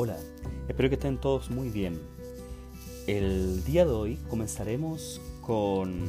Hola, 0.00 0.16
espero 0.68 0.88
que 0.88 0.94
estén 0.94 1.18
todos 1.18 1.50
muy 1.50 1.70
bien. 1.70 2.00
El 3.08 3.64
día 3.64 3.84
de 3.84 3.90
hoy 3.90 4.16
comenzaremos 4.30 5.20
con 5.40 6.04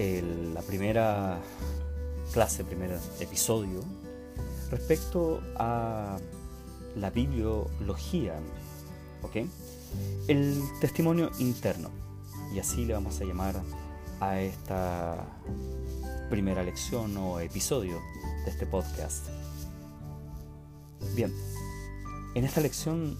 la 0.00 0.62
primera 0.62 1.38
clase, 2.32 2.64
primer 2.64 2.98
episodio 3.20 3.84
respecto 4.72 5.40
a 5.54 6.18
la 6.96 7.10
bibliología, 7.10 8.34
¿ok? 9.22 9.46
El 10.26 10.60
testimonio 10.80 11.30
interno, 11.38 11.88
y 12.52 12.58
así 12.58 12.84
le 12.84 12.94
vamos 12.94 13.20
a 13.20 13.24
llamar 13.24 13.62
a 14.18 14.40
esta 14.40 15.24
primera 16.30 16.64
lección 16.64 17.16
o 17.16 17.38
episodio 17.38 18.00
de 18.44 18.50
este 18.50 18.66
podcast. 18.66 19.28
Bien, 21.14 21.32
en 22.34 22.44
esta 22.44 22.60
lección 22.60 23.18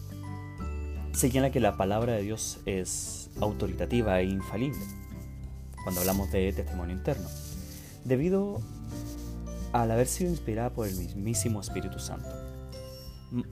señala 1.13 1.51
que 1.51 1.61
la 1.61 1.77
palabra 1.77 2.15
de 2.15 2.23
Dios 2.23 2.61
es 2.65 3.31
autoritativa 3.41 4.21
e 4.21 4.25
infalible 4.25 4.81
cuando 5.83 6.01
hablamos 6.01 6.31
de 6.31 6.53
testimonio 6.53 6.95
interno, 6.95 7.29
debido 8.05 8.61
al 9.73 9.91
haber 9.91 10.07
sido 10.07 10.31
inspirada 10.31 10.71
por 10.71 10.87
el 10.87 10.97
mismísimo 10.97 11.61
Espíritu 11.61 11.99
Santo. 11.99 12.29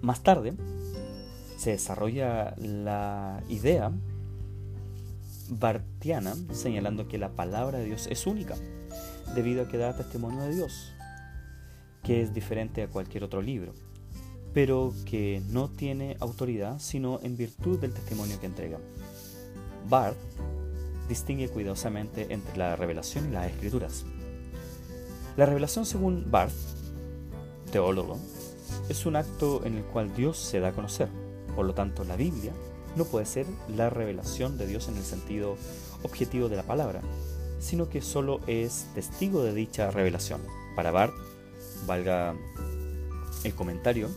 Más 0.00 0.22
tarde 0.22 0.54
se 1.56 1.70
desarrolla 1.70 2.54
la 2.56 3.42
idea 3.48 3.92
bartiana 5.48 6.34
señalando 6.52 7.08
que 7.08 7.18
la 7.18 7.30
palabra 7.30 7.78
de 7.78 7.86
Dios 7.86 8.06
es 8.10 8.26
única, 8.26 8.54
debido 9.34 9.62
a 9.62 9.68
que 9.68 9.76
da 9.76 9.96
testimonio 9.96 10.40
de 10.42 10.54
Dios, 10.54 10.92
que 12.02 12.22
es 12.22 12.32
diferente 12.32 12.82
a 12.82 12.88
cualquier 12.88 13.24
otro 13.24 13.42
libro 13.42 13.74
pero 14.52 14.92
que 15.04 15.42
no 15.48 15.68
tiene 15.68 16.16
autoridad 16.20 16.78
sino 16.80 17.20
en 17.22 17.36
virtud 17.36 17.78
del 17.78 17.92
testimonio 17.92 18.40
que 18.40 18.46
entrega. 18.46 18.78
Barth 19.88 20.16
distingue 21.08 21.48
cuidadosamente 21.48 22.32
entre 22.32 22.56
la 22.56 22.76
revelación 22.76 23.28
y 23.28 23.32
las 23.32 23.50
escrituras. 23.50 24.04
La 25.36 25.46
revelación, 25.46 25.86
según 25.86 26.30
Barth, 26.30 26.52
teólogo, 27.72 28.18
es 28.88 29.06
un 29.06 29.16
acto 29.16 29.64
en 29.64 29.76
el 29.76 29.84
cual 29.84 30.14
Dios 30.14 30.38
se 30.38 30.60
da 30.60 30.68
a 30.68 30.72
conocer. 30.72 31.08
Por 31.54 31.66
lo 31.66 31.74
tanto, 31.74 32.04
la 32.04 32.16
Biblia 32.16 32.52
no 32.96 33.04
puede 33.04 33.26
ser 33.26 33.46
la 33.68 33.90
revelación 33.90 34.58
de 34.58 34.66
Dios 34.66 34.88
en 34.88 34.96
el 34.96 35.02
sentido 35.02 35.56
objetivo 36.02 36.48
de 36.48 36.56
la 36.56 36.62
palabra, 36.62 37.00
sino 37.58 37.88
que 37.88 38.02
solo 38.02 38.40
es 38.46 38.86
testigo 38.94 39.42
de 39.42 39.54
dicha 39.54 39.90
revelación. 39.90 40.40
Para 40.74 40.90
Barth, 40.90 41.14
valga 41.86 42.34
el 43.44 43.54
comentario, 43.54 44.08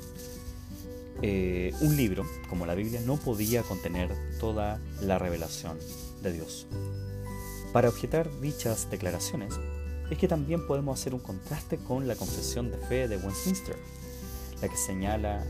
eh, 1.26 1.74
un 1.80 1.96
libro 1.96 2.26
como 2.50 2.66
la 2.66 2.76
Biblia 2.76 3.00
no 3.06 3.16
podía 3.16 3.64
contener 3.64 4.10
toda 4.42 4.82
la 5.02 5.18
revelación 5.18 5.80
de 6.22 6.34
Dios. 6.34 6.68
Para 7.72 7.88
objetar 7.88 8.30
dichas 8.42 8.90
declaraciones 8.92 9.54
es 10.12 10.18
que 10.18 10.28
también 10.28 10.68
podemos 10.68 11.00
hacer 11.00 11.14
un 11.14 11.22
contraste 11.22 11.78
con 11.78 12.10
la 12.10 12.18
Confesión 12.18 12.70
de 12.70 12.78
Fe 12.78 13.08
de 13.08 13.16
Westminster, 13.16 13.78
la 14.62 14.68
que 14.68 14.76
señala 14.76 15.46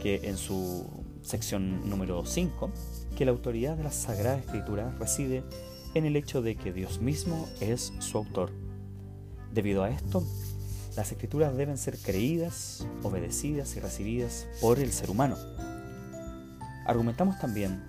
que 0.00 0.20
en 0.24 0.38
su 0.38 0.86
sección 1.20 1.90
número 1.90 2.24
5 2.24 2.70
que 3.14 3.26
la 3.26 3.32
autoridad 3.32 3.76
de 3.76 3.84
la 3.84 3.92
Sagrada 3.92 4.38
Escritura 4.38 4.96
reside 4.98 5.44
en 5.92 6.06
el 6.06 6.16
hecho 6.16 6.40
de 6.40 6.56
que 6.56 6.72
Dios 6.72 7.02
mismo 7.02 7.50
es 7.60 7.92
su 7.98 8.16
autor. 8.16 8.50
Debido 9.52 9.84
a 9.84 9.90
esto, 9.90 10.24
las 10.96 11.10
escrituras 11.10 11.56
deben 11.56 11.78
ser 11.78 11.98
creídas, 11.98 12.86
obedecidas 13.02 13.76
y 13.76 13.80
recibidas 13.80 14.46
por 14.60 14.78
el 14.78 14.92
ser 14.92 15.10
humano. 15.10 15.36
Argumentamos 16.86 17.38
también 17.38 17.82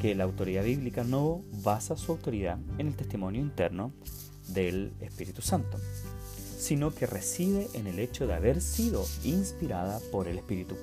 que 0.00 0.14
la 0.14 0.24
autoridad 0.24 0.64
bíblica 0.64 1.04
no 1.04 1.42
basa 1.62 1.96
su 1.96 2.12
autoridad 2.12 2.58
en 2.78 2.88
el 2.88 2.94
testimonio 2.94 3.40
interno 3.40 3.92
del 4.48 4.92
Espíritu 5.00 5.42
Santo, 5.42 5.78
sino 6.58 6.94
que 6.94 7.06
reside 7.06 7.68
en 7.74 7.86
el 7.86 7.98
hecho 7.98 8.26
de 8.26 8.34
haber 8.34 8.60
sido 8.60 9.04
inspirada 9.24 10.00
por 10.10 10.28
el 10.28 10.38
Espíritu, 10.38 10.76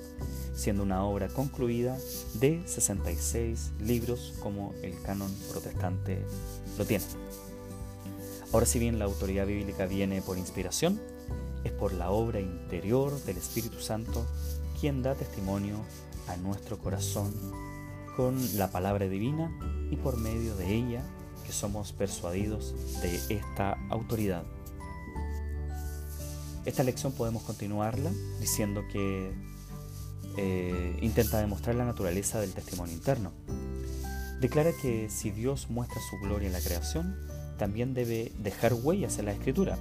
siendo 0.54 0.82
una 0.82 1.04
obra 1.04 1.28
concluida 1.28 1.96
de 2.34 2.62
66 2.66 3.72
libros 3.80 4.34
como 4.40 4.72
el 4.82 5.00
canon 5.02 5.32
protestante 5.50 6.18
lo 6.78 6.84
tiene. 6.84 7.04
Ahora 8.52 8.66
si 8.66 8.78
bien 8.78 8.98
la 8.98 9.06
autoridad 9.06 9.46
bíblica 9.46 9.86
viene 9.86 10.22
por 10.22 10.38
inspiración, 10.38 11.00
es 11.66 11.72
por 11.72 11.92
la 11.92 12.10
obra 12.10 12.40
interior 12.40 13.12
del 13.24 13.36
Espíritu 13.38 13.80
Santo 13.80 14.24
quien 14.80 15.02
da 15.02 15.14
testimonio 15.14 15.76
a 16.28 16.36
nuestro 16.36 16.78
corazón 16.78 17.34
con 18.16 18.38
la 18.56 18.70
palabra 18.70 19.08
divina 19.08 19.50
y 19.90 19.96
por 19.96 20.16
medio 20.16 20.56
de 20.56 20.72
ella 20.72 21.02
que 21.44 21.52
somos 21.52 21.92
persuadidos 21.92 22.74
de 23.02 23.16
esta 23.34 23.78
autoridad. 23.90 24.44
Esta 26.64 26.82
lección 26.82 27.12
podemos 27.12 27.42
continuarla 27.42 28.10
diciendo 28.40 28.82
que 28.92 29.32
eh, 30.36 30.98
intenta 31.00 31.38
demostrar 31.38 31.74
la 31.76 31.84
naturaleza 31.84 32.40
del 32.40 32.52
testimonio 32.52 32.94
interno. 32.94 33.32
Declara 34.40 34.70
que 34.82 35.08
si 35.10 35.30
Dios 35.30 35.68
muestra 35.70 36.00
su 36.10 36.16
gloria 36.18 36.46
en 36.46 36.52
la 36.52 36.60
creación, 36.60 37.16
también 37.58 37.94
debe 37.94 38.32
dejar 38.38 38.74
huellas 38.74 39.18
en 39.18 39.26
la 39.26 39.32
escritura, 39.32 39.78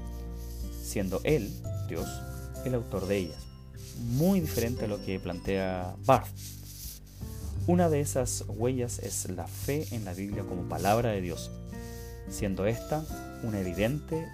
siendo 0.83 1.19
Él, 1.23 1.51
Dios, 1.87 2.07
el 2.65 2.75
autor 2.75 3.07
de 3.07 3.17
ellas. 3.17 3.43
Muy 3.99 4.39
diferente 4.39 4.85
a 4.85 4.87
lo 4.87 5.03
que 5.03 5.19
plantea 5.19 5.95
Barth. 6.05 6.27
Una 7.67 7.89
de 7.89 7.99
esas 7.99 8.43
huellas 8.47 8.99
es 8.99 9.29
la 9.29 9.47
fe 9.47 9.87
en 9.91 10.05
la 10.05 10.13
Biblia 10.13 10.43
como 10.43 10.69
palabra 10.69 11.09
de 11.11 11.21
Dios, 11.21 11.49
siendo 12.29 12.67
esta 12.67 13.03
una 13.43 13.59
evidente, 13.59 14.27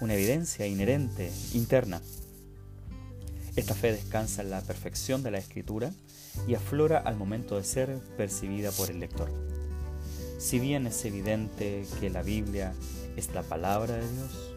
una 0.00 0.14
evidencia 0.14 0.66
inherente, 0.66 1.30
interna. 1.54 2.00
Esta 3.54 3.74
fe 3.74 3.92
descansa 3.92 4.42
en 4.42 4.50
la 4.50 4.60
perfección 4.60 5.22
de 5.22 5.30
la 5.30 5.38
escritura 5.38 5.92
y 6.46 6.54
aflora 6.54 6.98
al 6.98 7.16
momento 7.16 7.56
de 7.56 7.64
ser 7.64 7.98
percibida 8.16 8.70
por 8.72 8.90
el 8.90 9.00
lector. 9.00 9.30
Si 10.38 10.60
bien 10.60 10.86
es 10.86 11.04
evidente 11.04 11.84
que 11.98 12.10
la 12.10 12.22
Biblia 12.22 12.72
es 13.16 13.34
la 13.34 13.42
palabra 13.42 13.96
de 13.96 14.08
Dios, 14.08 14.54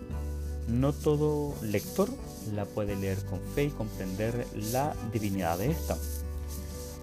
no 0.71 0.93
todo 0.93 1.53
lector 1.61 2.09
la 2.55 2.65
puede 2.65 2.95
leer 2.95 3.17
con 3.25 3.39
fe 3.53 3.65
y 3.65 3.69
comprender 3.69 4.47
la 4.71 4.95
divinidad 5.11 5.57
de 5.57 5.71
esta. 5.71 5.97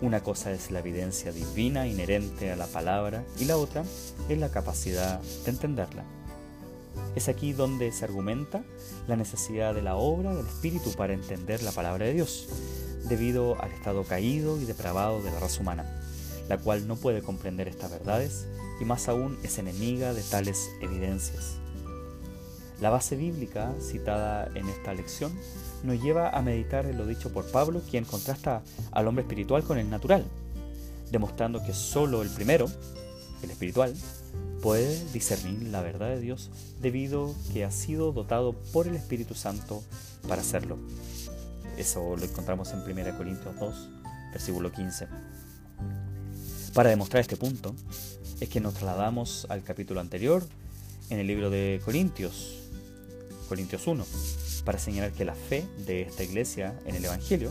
Una 0.01 0.23
cosa 0.23 0.53
es 0.53 0.71
la 0.71 0.79
evidencia 0.79 1.33
divina 1.33 1.87
inherente 1.87 2.51
a 2.51 2.57
la 2.57 2.67
palabra 2.67 3.25
y 3.39 3.45
la 3.45 3.57
otra 3.57 3.85
es 4.29 4.39
la 4.39 4.49
capacidad 4.49 5.21
de 5.45 5.51
entenderla. 5.51 6.05
Es 7.15 7.29
aquí 7.29 7.53
donde 7.53 7.93
se 7.93 8.05
argumenta 8.05 8.63
la 9.07 9.17
necesidad 9.17 9.75
de 9.75 9.83
la 9.83 9.97
obra 9.97 10.35
del 10.35 10.47
Espíritu 10.47 10.93
para 10.93 11.15
entender 11.15 11.63
la 11.63 11.73
palabra 11.73 12.07
de 12.07 12.15
Dios, 12.15 12.49
debido 13.09 13.61
al 13.61 13.71
estado 13.73 14.05
caído 14.05 14.61
y 14.61 14.65
depravado 14.65 15.23
de 15.23 15.31
la 15.31 15.41
raza 15.41 15.61
humana, 15.61 16.01
la 16.49 16.59
cual 16.59 16.87
no 16.87 16.97
puede 16.97 17.23
comprender 17.23 17.69
estas 17.69 17.91
verdades 17.91 18.47
y 18.81 18.85
más 18.85 19.09
aún 19.09 19.39
es 19.43 19.59
enemiga 19.59 20.15
de 20.15 20.23
tales 20.23 20.71
evidencias. 20.81 21.59
La 22.81 22.91
base 22.91 23.17
bíblica 23.17 23.75
citada 23.81 24.51
en 24.55 24.69
esta 24.69 24.95
lección 24.95 25.33
nos 25.83 26.01
lleva 26.01 26.31
a 26.31 26.43
meditar 26.43 26.87
en 26.87 26.97
lo 26.97 27.07
dicho 27.07 27.33
por 27.33 27.51
Pablo, 27.51 27.83
quien 27.91 28.05
contrasta 28.05 28.63
al 28.93 29.09
hombre 29.09 29.23
espiritual 29.23 29.65
con 29.65 29.79
el 29.79 29.91
natural, 29.91 30.25
demostrando 31.11 31.63
que 31.65 31.75
solo 31.75 32.23
el 32.23 32.31
primero, 32.31 32.67
el 33.43 33.51
espiritual, 33.51 33.95
puede 34.63 35.05
discernir 35.13 35.69
la 35.69 35.83
verdad 35.83 36.09
de 36.09 36.21
Dios 36.21 36.51
debido 36.81 37.35
que 37.53 37.65
ha 37.65 37.71
sido 37.71 38.13
dotado 38.13 38.53
por 38.73 38.87
el 38.87 38.97
Espíritu 38.97 39.35
Santo 39.35 39.83
para 40.27 40.43
hacerlo. 40.43 40.79
Eso 41.77 42.17
lo 42.17 42.25
encontramos 42.25 42.73
en 42.73 42.81
1 42.81 43.17
Corintios 43.17 43.59
2, 43.59 43.89
versículo 44.33 44.73
15. 44.73 45.07
Para 46.75 46.91
demostrar 46.91 47.21
este 47.21 47.37
punto, 47.37 47.75
es 48.41 48.49
que 48.49 48.61
nos 48.61 48.75
trasladamos 48.75 49.47
al 49.49 49.63
capítulo 49.63 50.01
anterior 50.01 50.45
en 51.11 51.19
el 51.19 51.27
libro 51.27 51.51
de 51.51 51.81
Corintios, 51.85 52.58
Corintios 53.49 53.87
1, 53.87 54.05
para 54.65 54.79
señalar 54.79 55.13
que 55.13 55.25
la 55.25 55.35
fe 55.35 55.67
de 55.87 56.03
esta 56.03 56.23
iglesia 56.23 56.79
en 56.85 56.97
el 56.97 57.05
Evangelio 57.05 57.51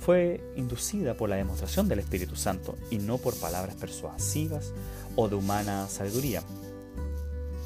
fue 0.00 0.42
inducida 0.56 1.14
por 1.14 1.28
la 1.28 1.36
demostración 1.36 1.88
del 1.88 2.00
Espíritu 2.00 2.34
Santo 2.34 2.76
y 2.90 2.98
no 2.98 3.18
por 3.18 3.36
palabras 3.36 3.76
persuasivas 3.76 4.72
o 5.14 5.28
de 5.28 5.36
humana 5.36 5.86
sabiduría. 5.88 6.42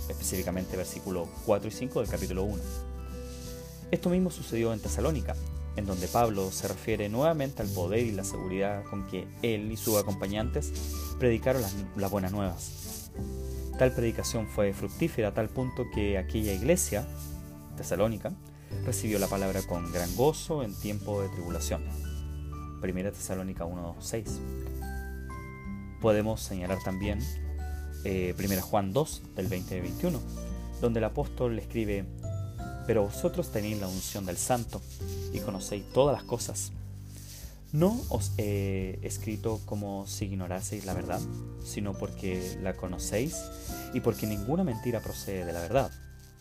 Específicamente 0.09 0.77
versículos 0.77 1.29
4 1.47 1.69
y 1.69 1.73
5 1.73 2.01
del 2.01 2.11
capítulo 2.11 2.45
1. 2.45 2.63
Esto 3.91 4.11
mismo 4.11 4.31
sucedió 4.31 4.75
en 4.75 4.81
Tesalónica, 4.81 5.35
en 5.77 5.87
donde 5.87 6.09
Pablo 6.09 6.51
se 6.51 6.69
refiere 6.69 7.09
nuevamente 7.09 7.63
al 7.63 7.69
poder 7.69 8.01
y 8.01 8.13
la 8.13 8.25
seguridad 8.25 8.85
con 8.85 9.07
que 9.07 9.27
él 9.43 9.73
y 9.73 9.77
sus 9.79 9.97
acompañantes 9.97 10.73
predicaron 11.19 11.63
las, 11.63 11.75
las 11.97 12.11
buenas 12.11 12.33
nuevas. 12.33 13.11
Tal 13.79 13.93
predicación 13.93 14.47
fue 14.47 14.73
fructífera 14.73 15.29
a 15.29 15.35
tal 15.35 15.49
punto 15.49 15.85
que 15.95 16.19
aquella 16.19 16.53
iglesia, 16.53 17.07
Tesalónica, 17.77 18.33
recibió 18.85 19.19
la 19.19 19.29
palabra 19.29 19.63
con 19.63 19.93
gran 19.93 20.15
gozo 20.17 20.63
en 20.63 20.75
tiempo 20.75 21.23
de 21.23 21.29
tribulación. 21.29 21.83
1 22.83 23.13
Tesalónica 23.13 23.65
1.6. 23.65 24.25
Podemos 26.01 26.41
señalar 26.41 26.79
también 26.83 27.21
eh, 28.05 28.35
1 28.39 28.63
Juan 28.63 28.93
2 28.93 29.23
del 29.35 29.49
20 29.49 29.81
21, 29.81 30.21
donde 30.81 30.99
el 30.99 31.05
apóstol 31.05 31.57
le 31.57 31.63
escribe, 31.63 32.05
pero 32.87 33.05
vosotros 33.05 33.51
tenéis 33.51 33.81
la 33.81 33.89
unción 33.89 34.27
del 34.27 34.37
santo 34.37 34.81
y 35.33 35.41
conocéis 35.41 35.85
todas 35.93 36.17
las 36.17 36.25
cosas. 36.25 36.73
No 37.73 38.01
os 38.11 38.33
he 38.39 39.01
escrito 39.03 39.61
como 39.67 40.07
si 40.07 40.27
ignoraseis 40.27 40.87
la 40.87 40.95
verdad, 40.95 41.21
sino 41.65 41.95
porque 41.95 42.57
la 42.63 42.77
conocéis 42.77 43.37
y 43.93 44.01
porque 44.01 44.27
ninguna 44.27 44.63
mentira 44.63 45.01
procede 45.01 45.45
de 45.45 45.53
la 45.53 45.61
verdad, 45.61 45.91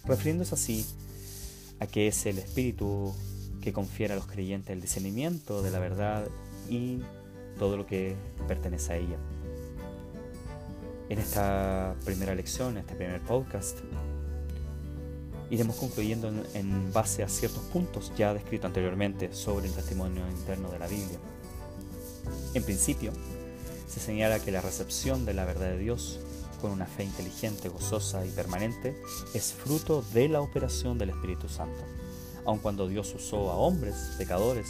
refiriéndose 0.05 0.53
así 0.53 0.85
a 1.79 1.87
que 1.87 2.07
es 2.07 2.25
el 2.25 2.37
Espíritu 2.37 3.13
que 3.61 3.73
confiere 3.73 4.13
a 4.13 4.15
los 4.15 4.27
creyentes 4.27 4.71
el 4.71 4.81
discernimiento 4.81 5.61
de 5.61 5.71
la 5.71 5.79
verdad 5.79 6.27
y 6.69 6.99
todo 7.57 7.77
lo 7.77 7.85
que 7.85 8.15
pertenece 8.47 8.93
a 8.93 8.97
ella. 8.97 9.17
En 11.09 11.19
esta 11.19 11.95
primera 12.03 12.33
lección, 12.33 12.73
en 12.73 12.77
este 12.79 12.95
primer 12.95 13.21
podcast, 13.21 13.79
iremos 15.49 15.75
concluyendo 15.75 16.31
en, 16.53 16.91
base 16.91 17.23
a 17.23 17.29
ciertos 17.29 17.63
puntos 17.65 18.11
ya 18.17 18.33
descritos 18.33 18.65
anteriormente 18.65 19.33
sobre 19.33 19.67
el 19.67 19.73
testimonio 19.73 20.27
interno 20.29 20.71
de 20.71 20.79
la 20.79 20.87
Biblia. 20.87 21.19
En 22.53 22.63
principio, 22.63 23.11
se 23.87 23.99
señala 23.99 24.39
que 24.39 24.51
la 24.51 24.61
recepción 24.61 25.25
de 25.25 25.33
la 25.33 25.45
verdad 25.45 25.69
de 25.69 25.77
Dios 25.77 26.19
con 26.65 26.71
una 26.71 26.87
fe 26.87 27.03
inteligente, 27.03 27.69
gozosa 27.69 28.25
y 28.25 28.29
permanente 28.31 28.99
es 29.35 29.53
fruto 29.53 30.03
de 30.15 30.27
la 30.27 30.41
operación 30.41 30.97
del 30.97 31.11
Espíritu 31.11 31.47
Santo, 31.47 31.83
aun 32.43 32.57
cuando 32.57 32.87
Dios 32.87 33.13
usó 33.13 33.51
a 33.51 33.55
hombres 33.55 33.93
pecadores 34.17 34.69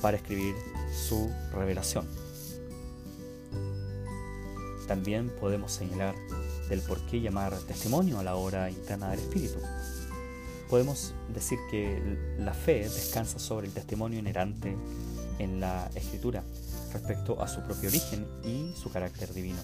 para 0.00 0.16
escribir 0.16 0.54
su 0.90 1.30
revelación. 1.52 2.08
También 4.86 5.28
podemos 5.38 5.70
señalar 5.70 6.14
del 6.70 6.80
por 6.80 6.98
qué 7.02 7.20
llamar 7.20 7.52
testimonio 7.58 8.18
a 8.20 8.22
la 8.22 8.36
hora 8.36 8.70
interna 8.70 9.10
del 9.10 9.20
Espíritu. 9.20 9.58
Podemos 10.70 11.12
decir 11.34 11.58
que 11.70 12.36
la 12.38 12.54
fe 12.54 12.84
descansa 12.84 13.38
sobre 13.38 13.66
el 13.66 13.74
testimonio 13.74 14.18
inherente 14.18 14.74
en 15.38 15.60
la 15.60 15.90
Escritura 15.94 16.42
respecto 16.94 17.42
a 17.42 17.48
su 17.48 17.60
propio 17.64 17.90
origen 17.90 18.26
y 18.42 18.72
su 18.74 18.90
carácter 18.90 19.34
divino. 19.34 19.60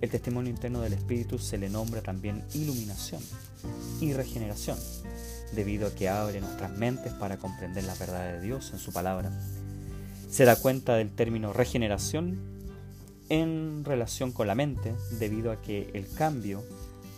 El 0.00 0.08
testimonio 0.08 0.50
interno 0.50 0.80
del 0.80 0.94
Espíritu 0.94 1.38
se 1.38 1.58
le 1.58 1.68
nombra 1.68 2.00
también 2.00 2.42
iluminación 2.54 3.22
y 4.00 4.14
regeneración, 4.14 4.78
debido 5.52 5.88
a 5.88 5.94
que 5.94 6.08
abre 6.08 6.40
nuestras 6.40 6.70
mentes 6.70 7.12
para 7.12 7.36
comprender 7.36 7.84
la 7.84 7.94
verdad 7.94 8.32
de 8.32 8.40
Dios 8.40 8.70
en 8.72 8.78
su 8.78 8.92
palabra. 8.92 9.30
Se 10.30 10.44
da 10.44 10.56
cuenta 10.56 10.94
del 10.94 11.10
término 11.10 11.52
regeneración 11.52 12.38
en 13.28 13.84
relación 13.84 14.32
con 14.32 14.46
la 14.46 14.54
mente, 14.54 14.94
debido 15.18 15.52
a 15.52 15.60
que 15.60 15.90
el 15.92 16.08
cambio 16.08 16.64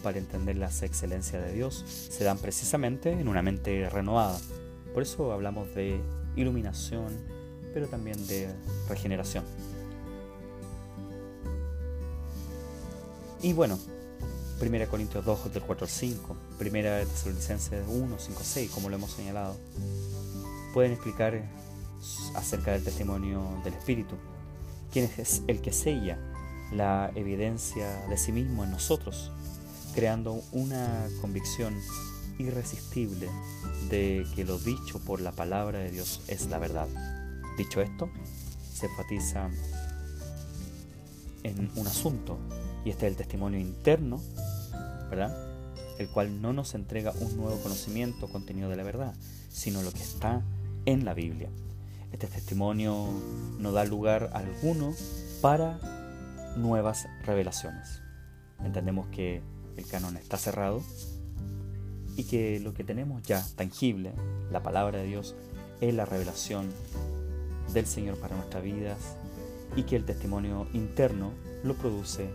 para 0.02 0.18
entender 0.18 0.56
las 0.56 0.82
excelencias 0.82 1.44
de 1.44 1.52
Dios 1.52 1.84
se 1.86 2.24
dan 2.24 2.38
precisamente 2.38 3.12
en 3.12 3.28
una 3.28 3.42
mente 3.42 3.88
renovada. 3.90 4.40
Por 4.92 5.04
eso 5.04 5.32
hablamos 5.32 5.72
de 5.74 6.00
iluminación, 6.34 7.16
pero 7.72 7.86
también 7.86 8.26
de 8.26 8.48
regeneración. 8.88 9.44
Y 13.42 13.52
bueno, 13.54 13.76
1 14.60 14.88
Corintios 14.88 15.24
2, 15.24 15.52
del 15.52 15.62
4 15.64 15.84
al 15.84 15.90
5, 15.90 16.36
1 16.60 16.70
Tesalonicenses 16.70 17.84
1, 17.88 18.16
5, 18.18 18.40
6, 18.44 18.70
como 18.70 18.88
lo 18.88 18.94
hemos 18.94 19.10
señalado, 19.10 19.56
pueden 20.72 20.92
explicar 20.92 21.42
acerca 22.36 22.70
del 22.70 22.84
testimonio 22.84 23.42
del 23.64 23.74
Espíritu, 23.74 24.14
quién 24.92 25.10
es 25.18 25.42
el 25.48 25.60
que 25.60 25.72
sella 25.72 26.18
la 26.72 27.10
evidencia 27.16 28.06
de 28.06 28.16
sí 28.16 28.30
mismo 28.30 28.62
en 28.62 28.70
nosotros, 28.70 29.32
creando 29.92 30.40
una 30.52 31.08
convicción 31.20 31.74
irresistible 32.38 33.28
de 33.90 34.24
que 34.36 34.44
lo 34.44 34.58
dicho 34.58 35.00
por 35.00 35.20
la 35.20 35.32
palabra 35.32 35.80
de 35.80 35.90
Dios 35.90 36.20
es 36.28 36.46
la 36.46 36.58
verdad. 36.58 36.88
Dicho 37.58 37.80
esto, 37.80 38.08
se 38.72 38.86
enfatiza 38.86 39.50
en 41.42 41.70
un 41.76 41.86
asunto 41.86 42.38
y 42.84 42.90
este 42.90 43.06
es 43.06 43.12
el 43.12 43.16
testimonio 43.16 43.60
interno, 43.60 44.20
¿verdad? 45.10 45.36
El 45.98 46.08
cual 46.08 46.40
no 46.42 46.52
nos 46.52 46.74
entrega 46.74 47.12
un 47.20 47.36
nuevo 47.36 47.56
conocimiento 47.62 48.28
contenido 48.28 48.68
de 48.68 48.76
la 48.76 48.82
verdad, 48.82 49.14
sino 49.50 49.82
lo 49.82 49.92
que 49.92 50.02
está 50.02 50.42
en 50.86 51.04
la 51.04 51.14
Biblia. 51.14 51.48
Este 52.12 52.26
testimonio 52.26 53.08
no 53.58 53.72
da 53.72 53.84
lugar 53.84 54.30
alguno 54.34 54.92
para 55.40 55.78
nuevas 56.56 57.06
revelaciones. 57.24 58.02
Entendemos 58.64 59.06
que 59.08 59.42
el 59.76 59.86
canon 59.86 60.16
está 60.16 60.36
cerrado 60.36 60.82
y 62.16 62.24
que 62.24 62.60
lo 62.60 62.74
que 62.74 62.84
tenemos 62.84 63.22
ya 63.22 63.44
tangible, 63.56 64.12
la 64.50 64.62
palabra 64.62 64.98
de 64.98 65.06
Dios, 65.06 65.34
es 65.80 65.94
la 65.94 66.04
revelación 66.04 66.70
del 67.72 67.86
Señor 67.86 68.18
para 68.18 68.36
nuestras 68.36 68.62
vidas 68.62 68.98
y 69.76 69.84
que 69.84 69.96
el 69.96 70.04
testimonio 70.04 70.66
interno 70.72 71.32
lo 71.64 71.74
produce 71.74 72.28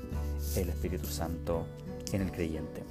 el 0.55 0.69
Espíritu 0.69 1.07
Santo 1.07 1.65
en 2.11 2.21
el 2.21 2.31
creyente. 2.31 2.83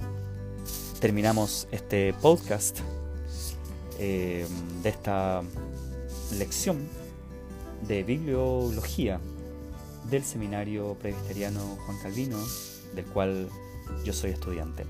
Terminamos 0.99 1.67
este 1.71 2.13
podcast 2.13 2.79
eh, 3.99 4.47
de 4.83 4.89
esta 4.89 5.41
lección 6.37 6.87
de 7.87 8.03
bibliología 8.03 9.19
del 10.09 10.23
seminario 10.23 10.95
presbiteriano 10.95 11.59
Juan 11.85 11.97
Calvino, 12.01 12.37
del 12.95 13.05
cual 13.05 13.49
yo 14.03 14.13
soy 14.13 14.31
estudiante. 14.31 14.85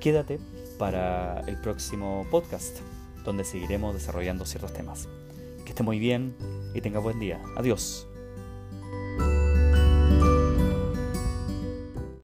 Quédate 0.00 0.38
para 0.78 1.40
el 1.46 1.60
próximo 1.60 2.26
podcast, 2.30 2.78
donde 3.24 3.44
seguiremos 3.44 3.94
desarrollando 3.94 4.46
ciertos 4.46 4.72
temas. 4.72 5.08
Que 5.64 5.70
esté 5.70 5.82
muy 5.82 5.98
bien 5.98 6.34
y 6.74 6.80
tenga 6.80 7.00
buen 7.00 7.18
día. 7.18 7.42
Adiós. 7.56 8.07